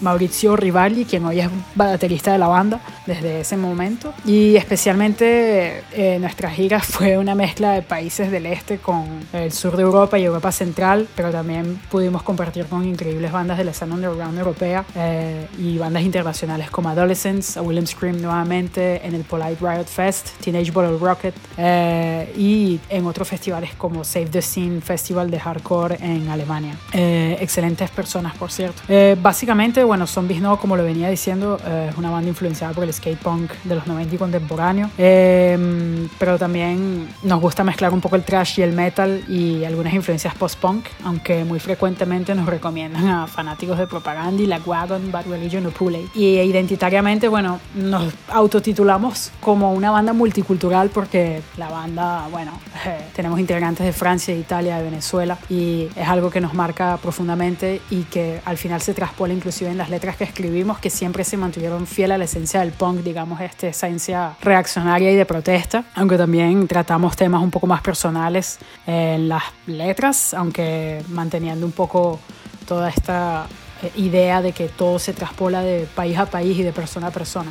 Maurizio 0.00 0.56
Rivaldi, 0.56 1.04
quien 1.04 1.24
hoy 1.24 1.40
es 1.40 1.48
baterista 1.74 2.32
de 2.32 2.38
la 2.38 2.48
banda 2.48 2.80
desde 3.06 3.40
ese 3.40 3.56
momento. 3.56 4.12
Y 4.24 4.56
especialmente 4.56 5.82
eh, 5.92 6.18
nuestra 6.18 6.50
gira 6.50 6.80
fue 6.80 7.18
una 7.18 7.34
mezcla 7.34 7.72
de 7.72 7.82
países 7.82 8.30
del 8.30 8.46
este 8.46 8.78
con 8.78 9.04
el 9.32 9.52
sur 9.52 9.76
de 9.76 9.82
Europa 9.82 10.18
y 10.18 10.24
Europa 10.24 10.52
Central, 10.52 11.08
pero 11.14 11.30
también 11.30 11.80
pudimos 11.90 12.22
compartir 12.22 12.66
con 12.66 12.86
increíbles 12.86 13.32
bandas 13.32 13.58
de 13.58 13.64
la 13.64 13.70
escena 13.70 13.94
underground 13.94 14.38
europea 14.38 14.84
eh, 14.94 15.46
y 15.58 15.78
bandas 15.78 16.02
internacionales 16.02 16.70
como 16.70 16.88
Adolescents, 16.88 17.56
a 17.56 17.62
William 17.62 17.86
Scream 17.86 18.20
nuevamente, 18.20 19.06
en 19.06 19.14
el 19.14 19.22
Polite 19.22 19.58
Riot 19.60 19.84
Fest, 19.84 20.30
Teenage 20.40 20.70
Bottle 20.70 20.98
Rocket 20.98 21.34
eh, 21.56 22.32
y 22.36 22.80
en 22.88 23.06
otros 23.06 23.28
festivales 23.28 23.74
como 23.76 24.04
Save 24.04 24.26
the 24.26 24.42
Scene 24.42 24.80
Festival 24.80 25.30
de 25.30 25.38
Hardcore 25.38 25.98
en 26.00 26.28
Alemania. 26.28 26.76
Eh, 26.92 27.36
excelentes 27.40 27.90
personas, 27.90 28.34
por 28.36 28.50
cierto. 28.50 28.82
Eh, 28.88 29.16
básicamente, 29.20 29.83
bueno, 29.86 30.06
Zombies 30.06 30.40
No, 30.40 30.58
como 30.58 30.76
lo 30.76 30.84
venía 30.84 31.08
diciendo, 31.08 31.58
eh, 31.64 31.88
es 31.90 31.96
una 31.96 32.10
banda 32.10 32.28
influenciada 32.28 32.72
por 32.72 32.84
el 32.84 32.92
skate 32.92 33.18
punk 33.18 33.50
de 33.64 33.74
los 33.74 33.86
90 33.86 34.14
y 34.14 34.18
contemporáneo. 34.18 34.90
Eh, 34.98 36.08
pero 36.18 36.38
también 36.38 37.08
nos 37.22 37.40
gusta 37.40 37.64
mezclar 37.64 37.92
un 37.92 38.00
poco 38.00 38.16
el 38.16 38.22
trash 38.22 38.58
y 38.58 38.62
el 38.62 38.72
metal 38.72 39.24
y 39.28 39.64
algunas 39.64 39.94
influencias 39.94 40.34
post-punk, 40.34 40.86
aunque 41.04 41.44
muy 41.44 41.60
frecuentemente 41.60 42.34
nos 42.34 42.46
recomiendan 42.46 43.06
a 43.08 43.26
fanáticos 43.26 43.78
de 43.78 43.86
propaganda 43.86 44.42
y 44.42 44.46
la 44.46 44.60
Wagon, 44.64 45.10
Bad 45.10 45.26
Religion 45.26 45.66
o 45.66 45.70
Pule. 45.70 46.06
Y 46.14 46.38
identitariamente, 46.40 47.28
bueno, 47.28 47.60
nos 47.74 48.12
autotitulamos 48.28 49.32
como 49.40 49.72
una 49.72 49.90
banda 49.90 50.12
multicultural 50.12 50.90
porque 50.90 51.42
la 51.56 51.68
banda, 51.68 52.28
bueno, 52.30 52.52
eh, 52.86 53.00
tenemos 53.14 53.38
integrantes 53.38 53.84
de 53.84 53.92
Francia, 53.92 54.34
de 54.34 54.40
Italia, 54.40 54.76
de 54.78 54.84
Venezuela 54.84 55.38
y 55.48 55.88
es 55.96 56.08
algo 56.08 56.30
que 56.30 56.40
nos 56.40 56.54
marca 56.54 56.96
profundamente 56.98 57.80
y 57.90 58.02
que 58.04 58.40
al 58.44 58.56
final 58.56 58.80
se 58.80 58.94
traspola 58.94 59.34
inclusive 59.34 59.73
en 59.74 59.78
las 59.78 59.90
letras 59.90 60.16
que 60.16 60.22
escribimos 60.22 60.78
que 60.78 60.88
siempre 60.88 61.24
se 61.24 61.36
mantuvieron 61.36 61.86
fiel 61.88 62.12
a 62.12 62.18
la 62.18 62.24
esencia 62.24 62.60
del 62.60 62.70
punk, 62.70 63.00
digamos, 63.00 63.40
esta 63.40 63.66
esencia 63.66 64.36
reaccionaria 64.40 65.10
y 65.10 65.16
de 65.16 65.26
protesta, 65.26 65.84
aunque 65.96 66.16
también 66.16 66.68
tratamos 66.68 67.16
temas 67.16 67.42
un 67.42 67.50
poco 67.50 67.66
más 67.66 67.82
personales 67.82 68.60
en 68.86 69.28
las 69.28 69.42
letras, 69.66 70.32
aunque 70.32 71.02
manteniendo 71.08 71.66
un 71.66 71.72
poco 71.72 72.20
toda 72.68 72.88
esta 72.88 73.46
eh, 73.82 73.90
idea 73.96 74.40
de 74.40 74.52
que 74.52 74.68
todo 74.68 75.00
se 75.00 75.12
traspola 75.12 75.60
de 75.62 75.88
país 75.92 76.16
a 76.18 76.26
país 76.26 76.56
y 76.56 76.62
de 76.62 76.72
persona 76.72 77.08
a 77.08 77.10
persona. 77.10 77.50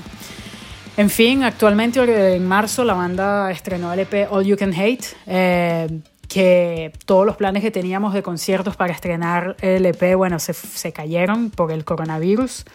En 0.96 1.10
fin, 1.10 1.44
actualmente 1.44 2.36
en 2.36 2.48
marzo 2.48 2.86
la 2.86 2.94
banda 2.94 3.52
estrenó 3.52 3.92
el 3.92 4.00
EP 4.00 4.32
All 4.32 4.46
You 4.46 4.56
Can 4.56 4.74
Hate. 4.74 5.08
Eh, 5.28 5.88
que 6.28 6.92
todos 7.06 7.26
los 7.26 7.36
planes 7.36 7.62
que 7.62 7.72
teníamos 7.72 8.14
de 8.14 8.24
conciertos 8.24 8.76
para 8.76 8.94
estrenar 8.94 9.56
el 9.62 9.86
EP, 9.86 10.16
bueno, 10.16 10.40
se, 10.40 10.54
se 10.54 10.92
cayeron 10.92 11.50
por 11.50 11.72
el 11.72 11.86
coronavirus. 11.86 12.66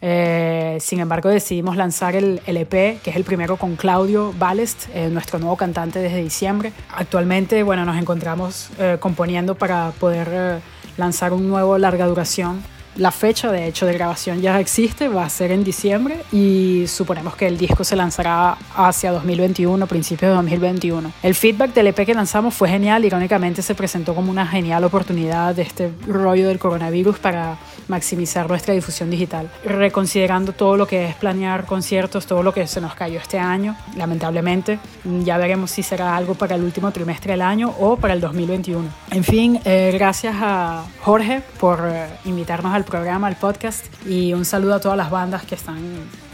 Eh, 0.00 0.78
sin 0.80 0.98
embargo, 0.98 1.28
decidimos 1.28 1.76
lanzar 1.76 2.16
el, 2.16 2.40
el, 2.46 2.56
EP, 2.56 3.00
que 3.02 3.10
es 3.10 3.16
el 3.16 3.24
primero 3.24 3.56
con 3.56 3.76
Claudio 3.76 4.32
Balest, 4.38 4.88
eh, 4.94 5.08
nuestro 5.08 5.38
nuevo 5.38 5.56
cantante 5.56 6.00
desde 6.00 6.22
diciembre. 6.22 6.72
Actualmente, 6.94 7.62
bueno, 7.62 7.84
nos 7.84 7.96
encontramos 7.96 8.70
eh, 8.78 8.96
componiendo 8.98 9.54
para 9.54 9.92
poder 9.92 10.60
lanzar 10.96 11.32
un 11.32 11.48
nuevo 11.48 11.78
larga 11.78 12.06
duración 12.06 12.62
la 12.96 13.10
fecha 13.10 13.50
de 13.50 13.66
hecho 13.66 13.86
de 13.86 13.94
grabación 13.94 14.40
ya 14.40 14.60
existe, 14.60 15.08
va 15.08 15.24
a 15.24 15.30
ser 15.30 15.50
en 15.52 15.64
diciembre 15.64 16.22
y 16.30 16.84
suponemos 16.86 17.36
que 17.36 17.46
el 17.46 17.56
disco 17.56 17.84
se 17.84 17.96
lanzará 17.96 18.56
hacia 18.76 19.12
2021, 19.12 19.86
principios 19.86 20.30
de 20.30 20.36
2021. 20.36 21.12
El 21.22 21.34
feedback 21.34 21.72
del 21.72 21.88
EP 21.88 22.04
que 22.04 22.14
lanzamos 22.14 22.54
fue 22.54 22.68
genial, 22.68 23.04
irónicamente 23.04 23.62
se 23.62 23.74
presentó 23.74 24.14
como 24.14 24.30
una 24.30 24.46
genial 24.46 24.84
oportunidad 24.84 25.54
de 25.54 25.62
este 25.62 25.90
rollo 26.06 26.48
del 26.48 26.58
coronavirus 26.58 27.18
para 27.18 27.56
maximizar 27.88 28.48
nuestra 28.48 28.74
difusión 28.74 29.10
digital, 29.10 29.50
reconsiderando 29.64 30.52
todo 30.52 30.76
lo 30.76 30.86
que 30.86 31.08
es 31.08 31.14
planear 31.16 31.66
conciertos, 31.66 32.26
todo 32.26 32.42
lo 32.42 32.52
que 32.52 32.66
se 32.66 32.80
nos 32.80 32.94
cayó 32.94 33.18
este 33.18 33.38
año, 33.38 33.76
lamentablemente. 33.96 34.78
Ya 35.24 35.38
veremos 35.38 35.70
si 35.70 35.82
será 35.82 36.16
algo 36.16 36.34
para 36.34 36.54
el 36.54 36.62
último 36.62 36.90
trimestre 36.90 37.32
del 37.32 37.42
año 37.42 37.74
o 37.78 37.96
para 37.96 38.14
el 38.14 38.20
2021. 38.20 38.88
En 39.10 39.24
fin, 39.24 39.60
eh, 39.64 39.90
gracias 39.94 40.36
a 40.40 40.84
Jorge 41.00 41.42
por 41.60 41.80
eh, 41.84 42.06
invitarnos 42.24 42.74
al 42.74 42.84
programa, 42.84 43.26
al 43.26 43.36
podcast 43.36 43.84
y 44.06 44.32
un 44.32 44.44
saludo 44.44 44.74
a 44.74 44.80
todas 44.80 44.96
las 44.96 45.10
bandas 45.10 45.44
que 45.44 45.54
están 45.54 45.80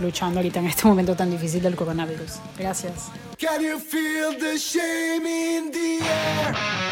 luchando 0.01 0.41
ahorita 0.41 0.61
en 0.61 0.67
este 0.67 0.87
momento 0.87 1.15
tan 1.15 1.31
difícil 1.31 1.63
del 1.63 1.77
coronavirus. 1.77 2.41
Gracias. 2.59 3.11
Can 3.39 3.63
you 3.63 3.79
feel 3.79 4.37
the 4.39 4.59
shame 4.59 5.27
in 5.27 5.71
the 5.71 6.05
air? 6.05 6.89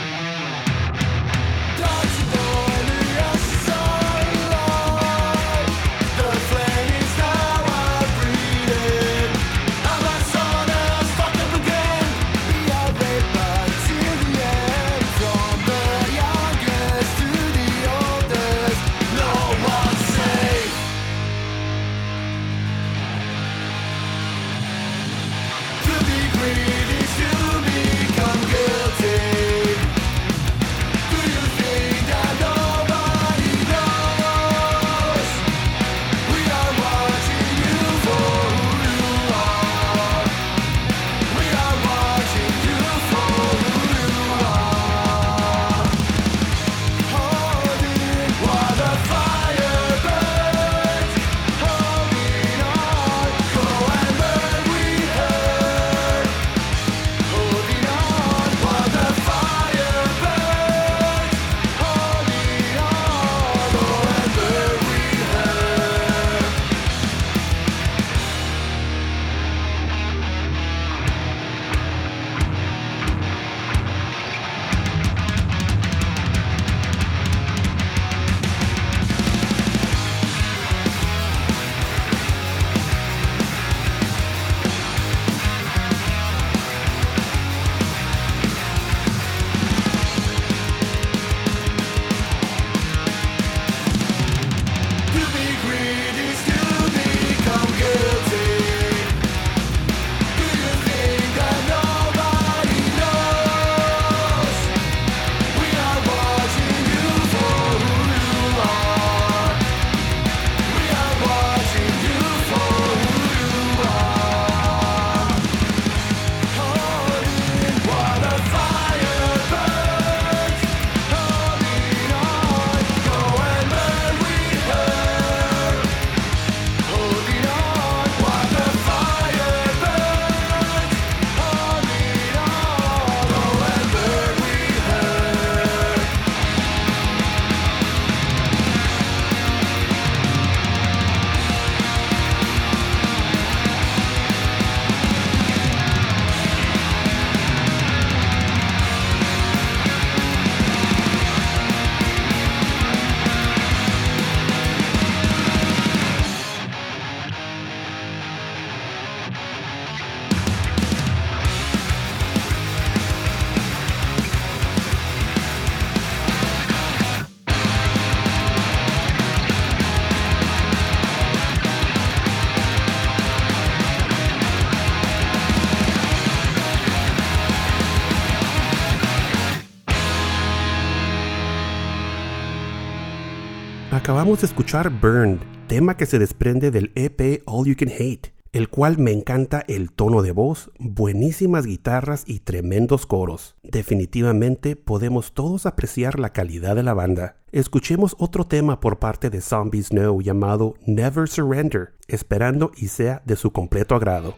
Acabamos 184.16 184.40
de 184.40 184.46
escuchar 184.46 184.88
Burned, 184.88 185.40
tema 185.66 185.98
que 185.98 186.06
se 186.06 186.18
desprende 186.18 186.70
del 186.70 186.90
EP 186.94 187.42
All 187.44 187.66
You 187.66 187.76
Can 187.76 187.90
Hate, 187.90 188.32
el 188.52 188.70
cual 188.70 188.96
me 188.96 189.12
encanta 189.12 189.62
el 189.68 189.92
tono 189.92 190.22
de 190.22 190.32
voz, 190.32 190.70
buenísimas 190.78 191.66
guitarras 191.66 192.24
y 192.26 192.40
tremendos 192.40 193.04
coros. 193.04 193.56
Definitivamente 193.62 194.74
podemos 194.74 195.34
todos 195.34 195.66
apreciar 195.66 196.18
la 196.18 196.32
calidad 196.32 196.76
de 196.76 196.82
la 196.82 196.94
banda. 196.94 197.36
Escuchemos 197.52 198.16
otro 198.18 198.46
tema 198.46 198.80
por 198.80 198.98
parte 198.98 199.28
de 199.28 199.42
Zombie 199.42 199.82
Snow 199.82 200.22
llamado 200.22 200.76
Never 200.86 201.28
Surrender, 201.28 201.92
esperando 202.08 202.72
y 202.74 202.88
sea 202.88 203.20
de 203.26 203.36
su 203.36 203.52
completo 203.52 203.94
agrado. 203.94 204.36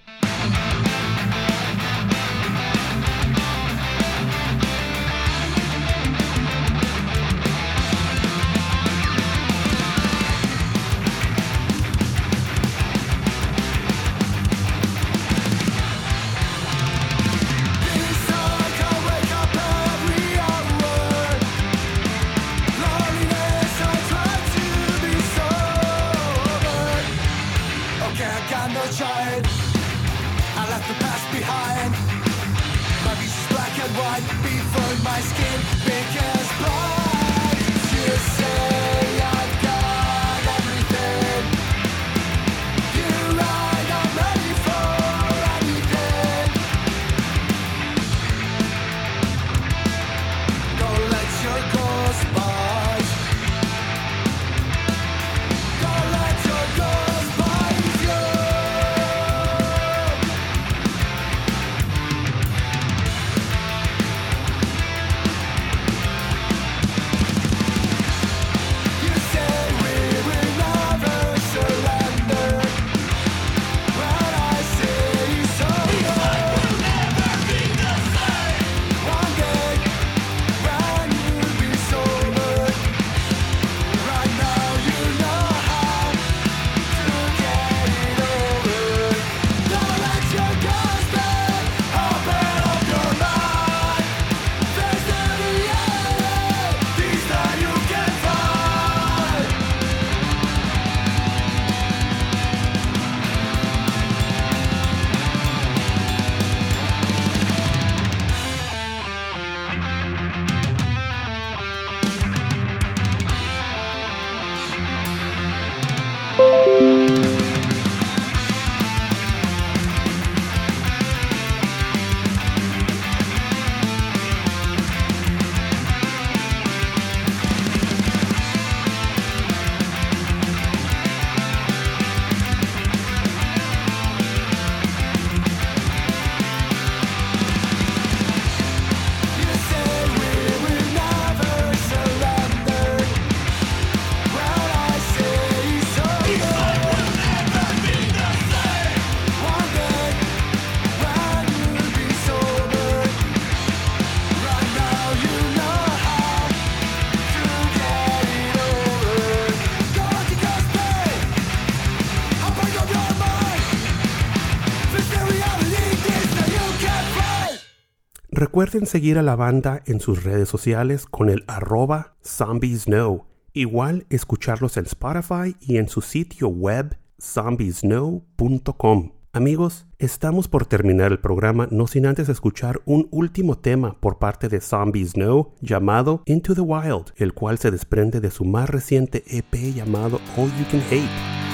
Recuerden 168.38 168.86
seguir 168.86 169.18
a 169.18 169.22
la 169.24 169.34
banda 169.34 169.82
en 169.86 169.98
sus 169.98 170.22
redes 170.22 170.48
sociales 170.48 171.06
con 171.06 171.28
el 171.28 171.42
arroba 171.48 172.14
zombiesnow. 172.24 173.24
Igual 173.52 174.06
escucharlos 174.10 174.76
en 174.76 174.84
Spotify 174.84 175.56
y 175.60 175.78
en 175.78 175.88
su 175.88 176.02
sitio 176.02 176.46
web 176.46 176.96
zombiesnow.com. 177.20 179.10
Amigos, 179.32 179.88
estamos 179.98 180.46
por 180.46 180.66
terminar 180.66 181.10
el 181.10 181.18
programa 181.18 181.66
no 181.72 181.88
sin 181.88 182.06
antes 182.06 182.28
escuchar 182.28 182.80
un 182.84 183.08
último 183.10 183.58
tema 183.58 183.96
por 183.98 184.20
parte 184.20 184.48
de 184.48 184.60
Zombie 184.60 185.04
Snow 185.04 185.54
llamado 185.60 186.22
Into 186.26 186.54
the 186.54 186.60
Wild, 186.60 187.14
el 187.16 187.34
cual 187.34 187.58
se 187.58 187.72
desprende 187.72 188.20
de 188.20 188.30
su 188.30 188.44
más 188.44 188.70
reciente 188.70 189.24
EP 189.36 189.74
llamado 189.74 190.20
All 190.36 190.50
You 190.50 190.64
Can 190.70 190.82
Hate. 190.92 191.47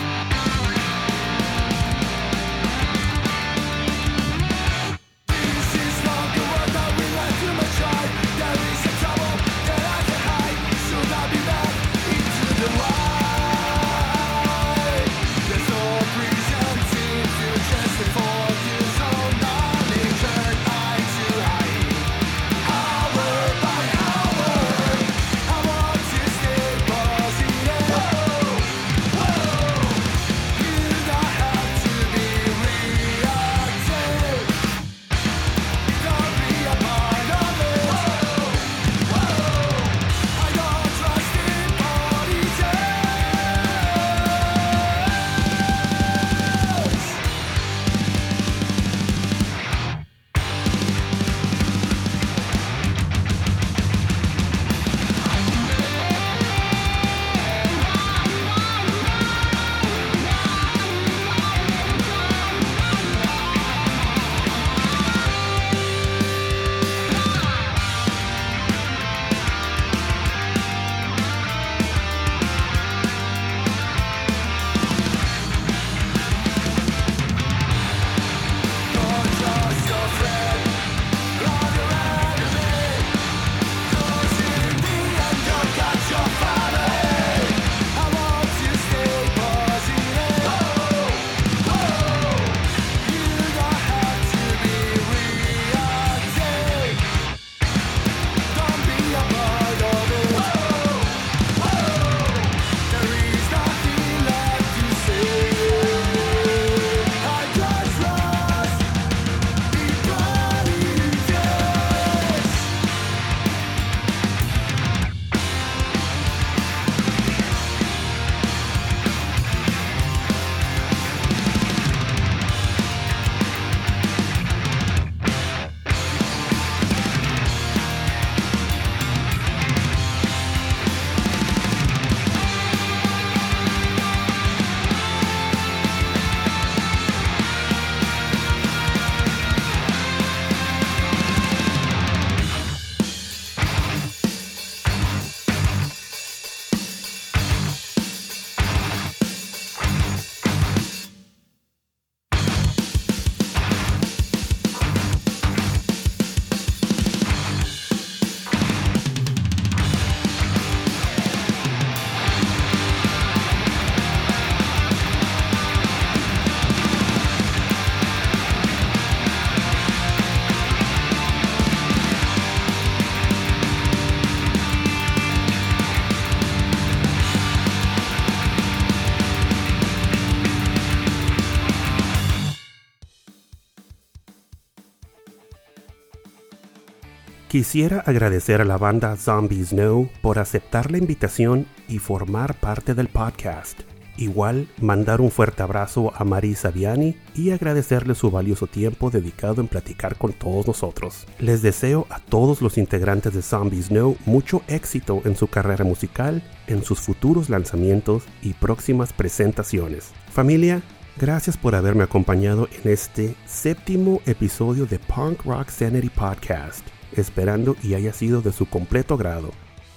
Quisiera 187.55 188.01
agradecer 188.01 188.61
a 188.61 188.65
la 188.65 188.79
banda 188.79 189.17
Zombies 189.17 189.73
No 189.73 190.09
por 190.23 190.41
aceptar 190.41 190.91
la 190.91 190.99
invitación 190.99 191.69
y 191.87 192.01
formar 192.01 192.59
parte 192.59 192.95
del 192.95 193.07
podcast. 193.07 193.83
Igual 194.17 194.67
mandar 194.81 195.21
un 195.21 195.31
fuerte 195.31 195.63
abrazo 195.63 196.13
a 196.17 196.25
Marisa 196.25 196.73
Viani 196.73 197.17
y 197.33 197.53
agradecerle 197.53 198.17
su 198.17 198.33
valioso 198.33 198.67
tiempo 198.67 199.09
dedicado 199.09 199.61
en 199.61 199.69
platicar 199.69 200.17
con 200.17 200.33
todos 200.33 200.67
nosotros. 200.67 201.29
Les 201.39 201.63
deseo 201.63 202.09
a 202.11 202.19
todos 202.19 202.61
los 202.61 202.77
integrantes 202.77 203.35
de 203.35 203.43
Zombies 203.43 203.93
No 203.93 204.17
mucho 204.27 204.63
éxito 204.67 205.23
en 205.25 205.37
su 205.37 205.47
carrera 205.47 205.85
musical, 205.85 206.43
en 206.67 206.83
sus 206.83 206.99
futuros 206.99 207.51
lanzamientos 207.51 208.25
y 208.43 208.55
próximas 208.55 209.13
presentaciones. 209.13 210.11
Familia, 210.29 210.83
gracias 211.21 211.57
por 211.57 211.77
haberme 211.77 212.03
acompañado 212.03 212.69
en 212.83 212.91
este 212.91 213.37
séptimo 213.47 214.23
episodio 214.27 214.87
de 214.87 214.99
Punk 214.99 215.45
Rock 215.45 215.69
Sanity 215.69 216.11
Podcast, 216.11 216.85
esperando 217.17 217.77
y 217.83 217.95
haya 217.95 218.13
sido 218.13 218.43
de 218.43 218.53
su 218.53 218.67
completo 218.67 219.15
agrado. 219.15 219.51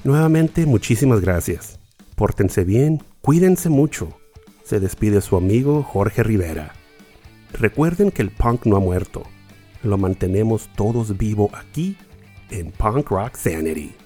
Nuevamente 0.04 0.66
muchísimas 0.66 1.22
gracias. 1.22 1.80
Pórtense 2.16 2.64
bien, 2.64 3.04
cuídense 3.22 3.70
mucho. 3.70 4.18
Se 4.64 4.80
despide 4.80 5.22
su 5.22 5.38
amigo 5.38 5.84
Jorge 5.84 6.24
Rivera. 6.24 6.74
Recuerden 7.54 8.12
que 8.12 8.22
el 8.22 8.32
punk 8.32 8.66
no 8.66 8.76
ha 8.76 8.80
muerto. 8.80 9.24
Lo 9.84 9.98
mantenemos 9.98 10.70
todos 10.76 11.18
vivo 11.18 11.50
aquí 11.54 11.98
en 12.50 12.72
Punk 12.72 13.10
Rock 13.10 13.36
Sanity. 13.36 14.05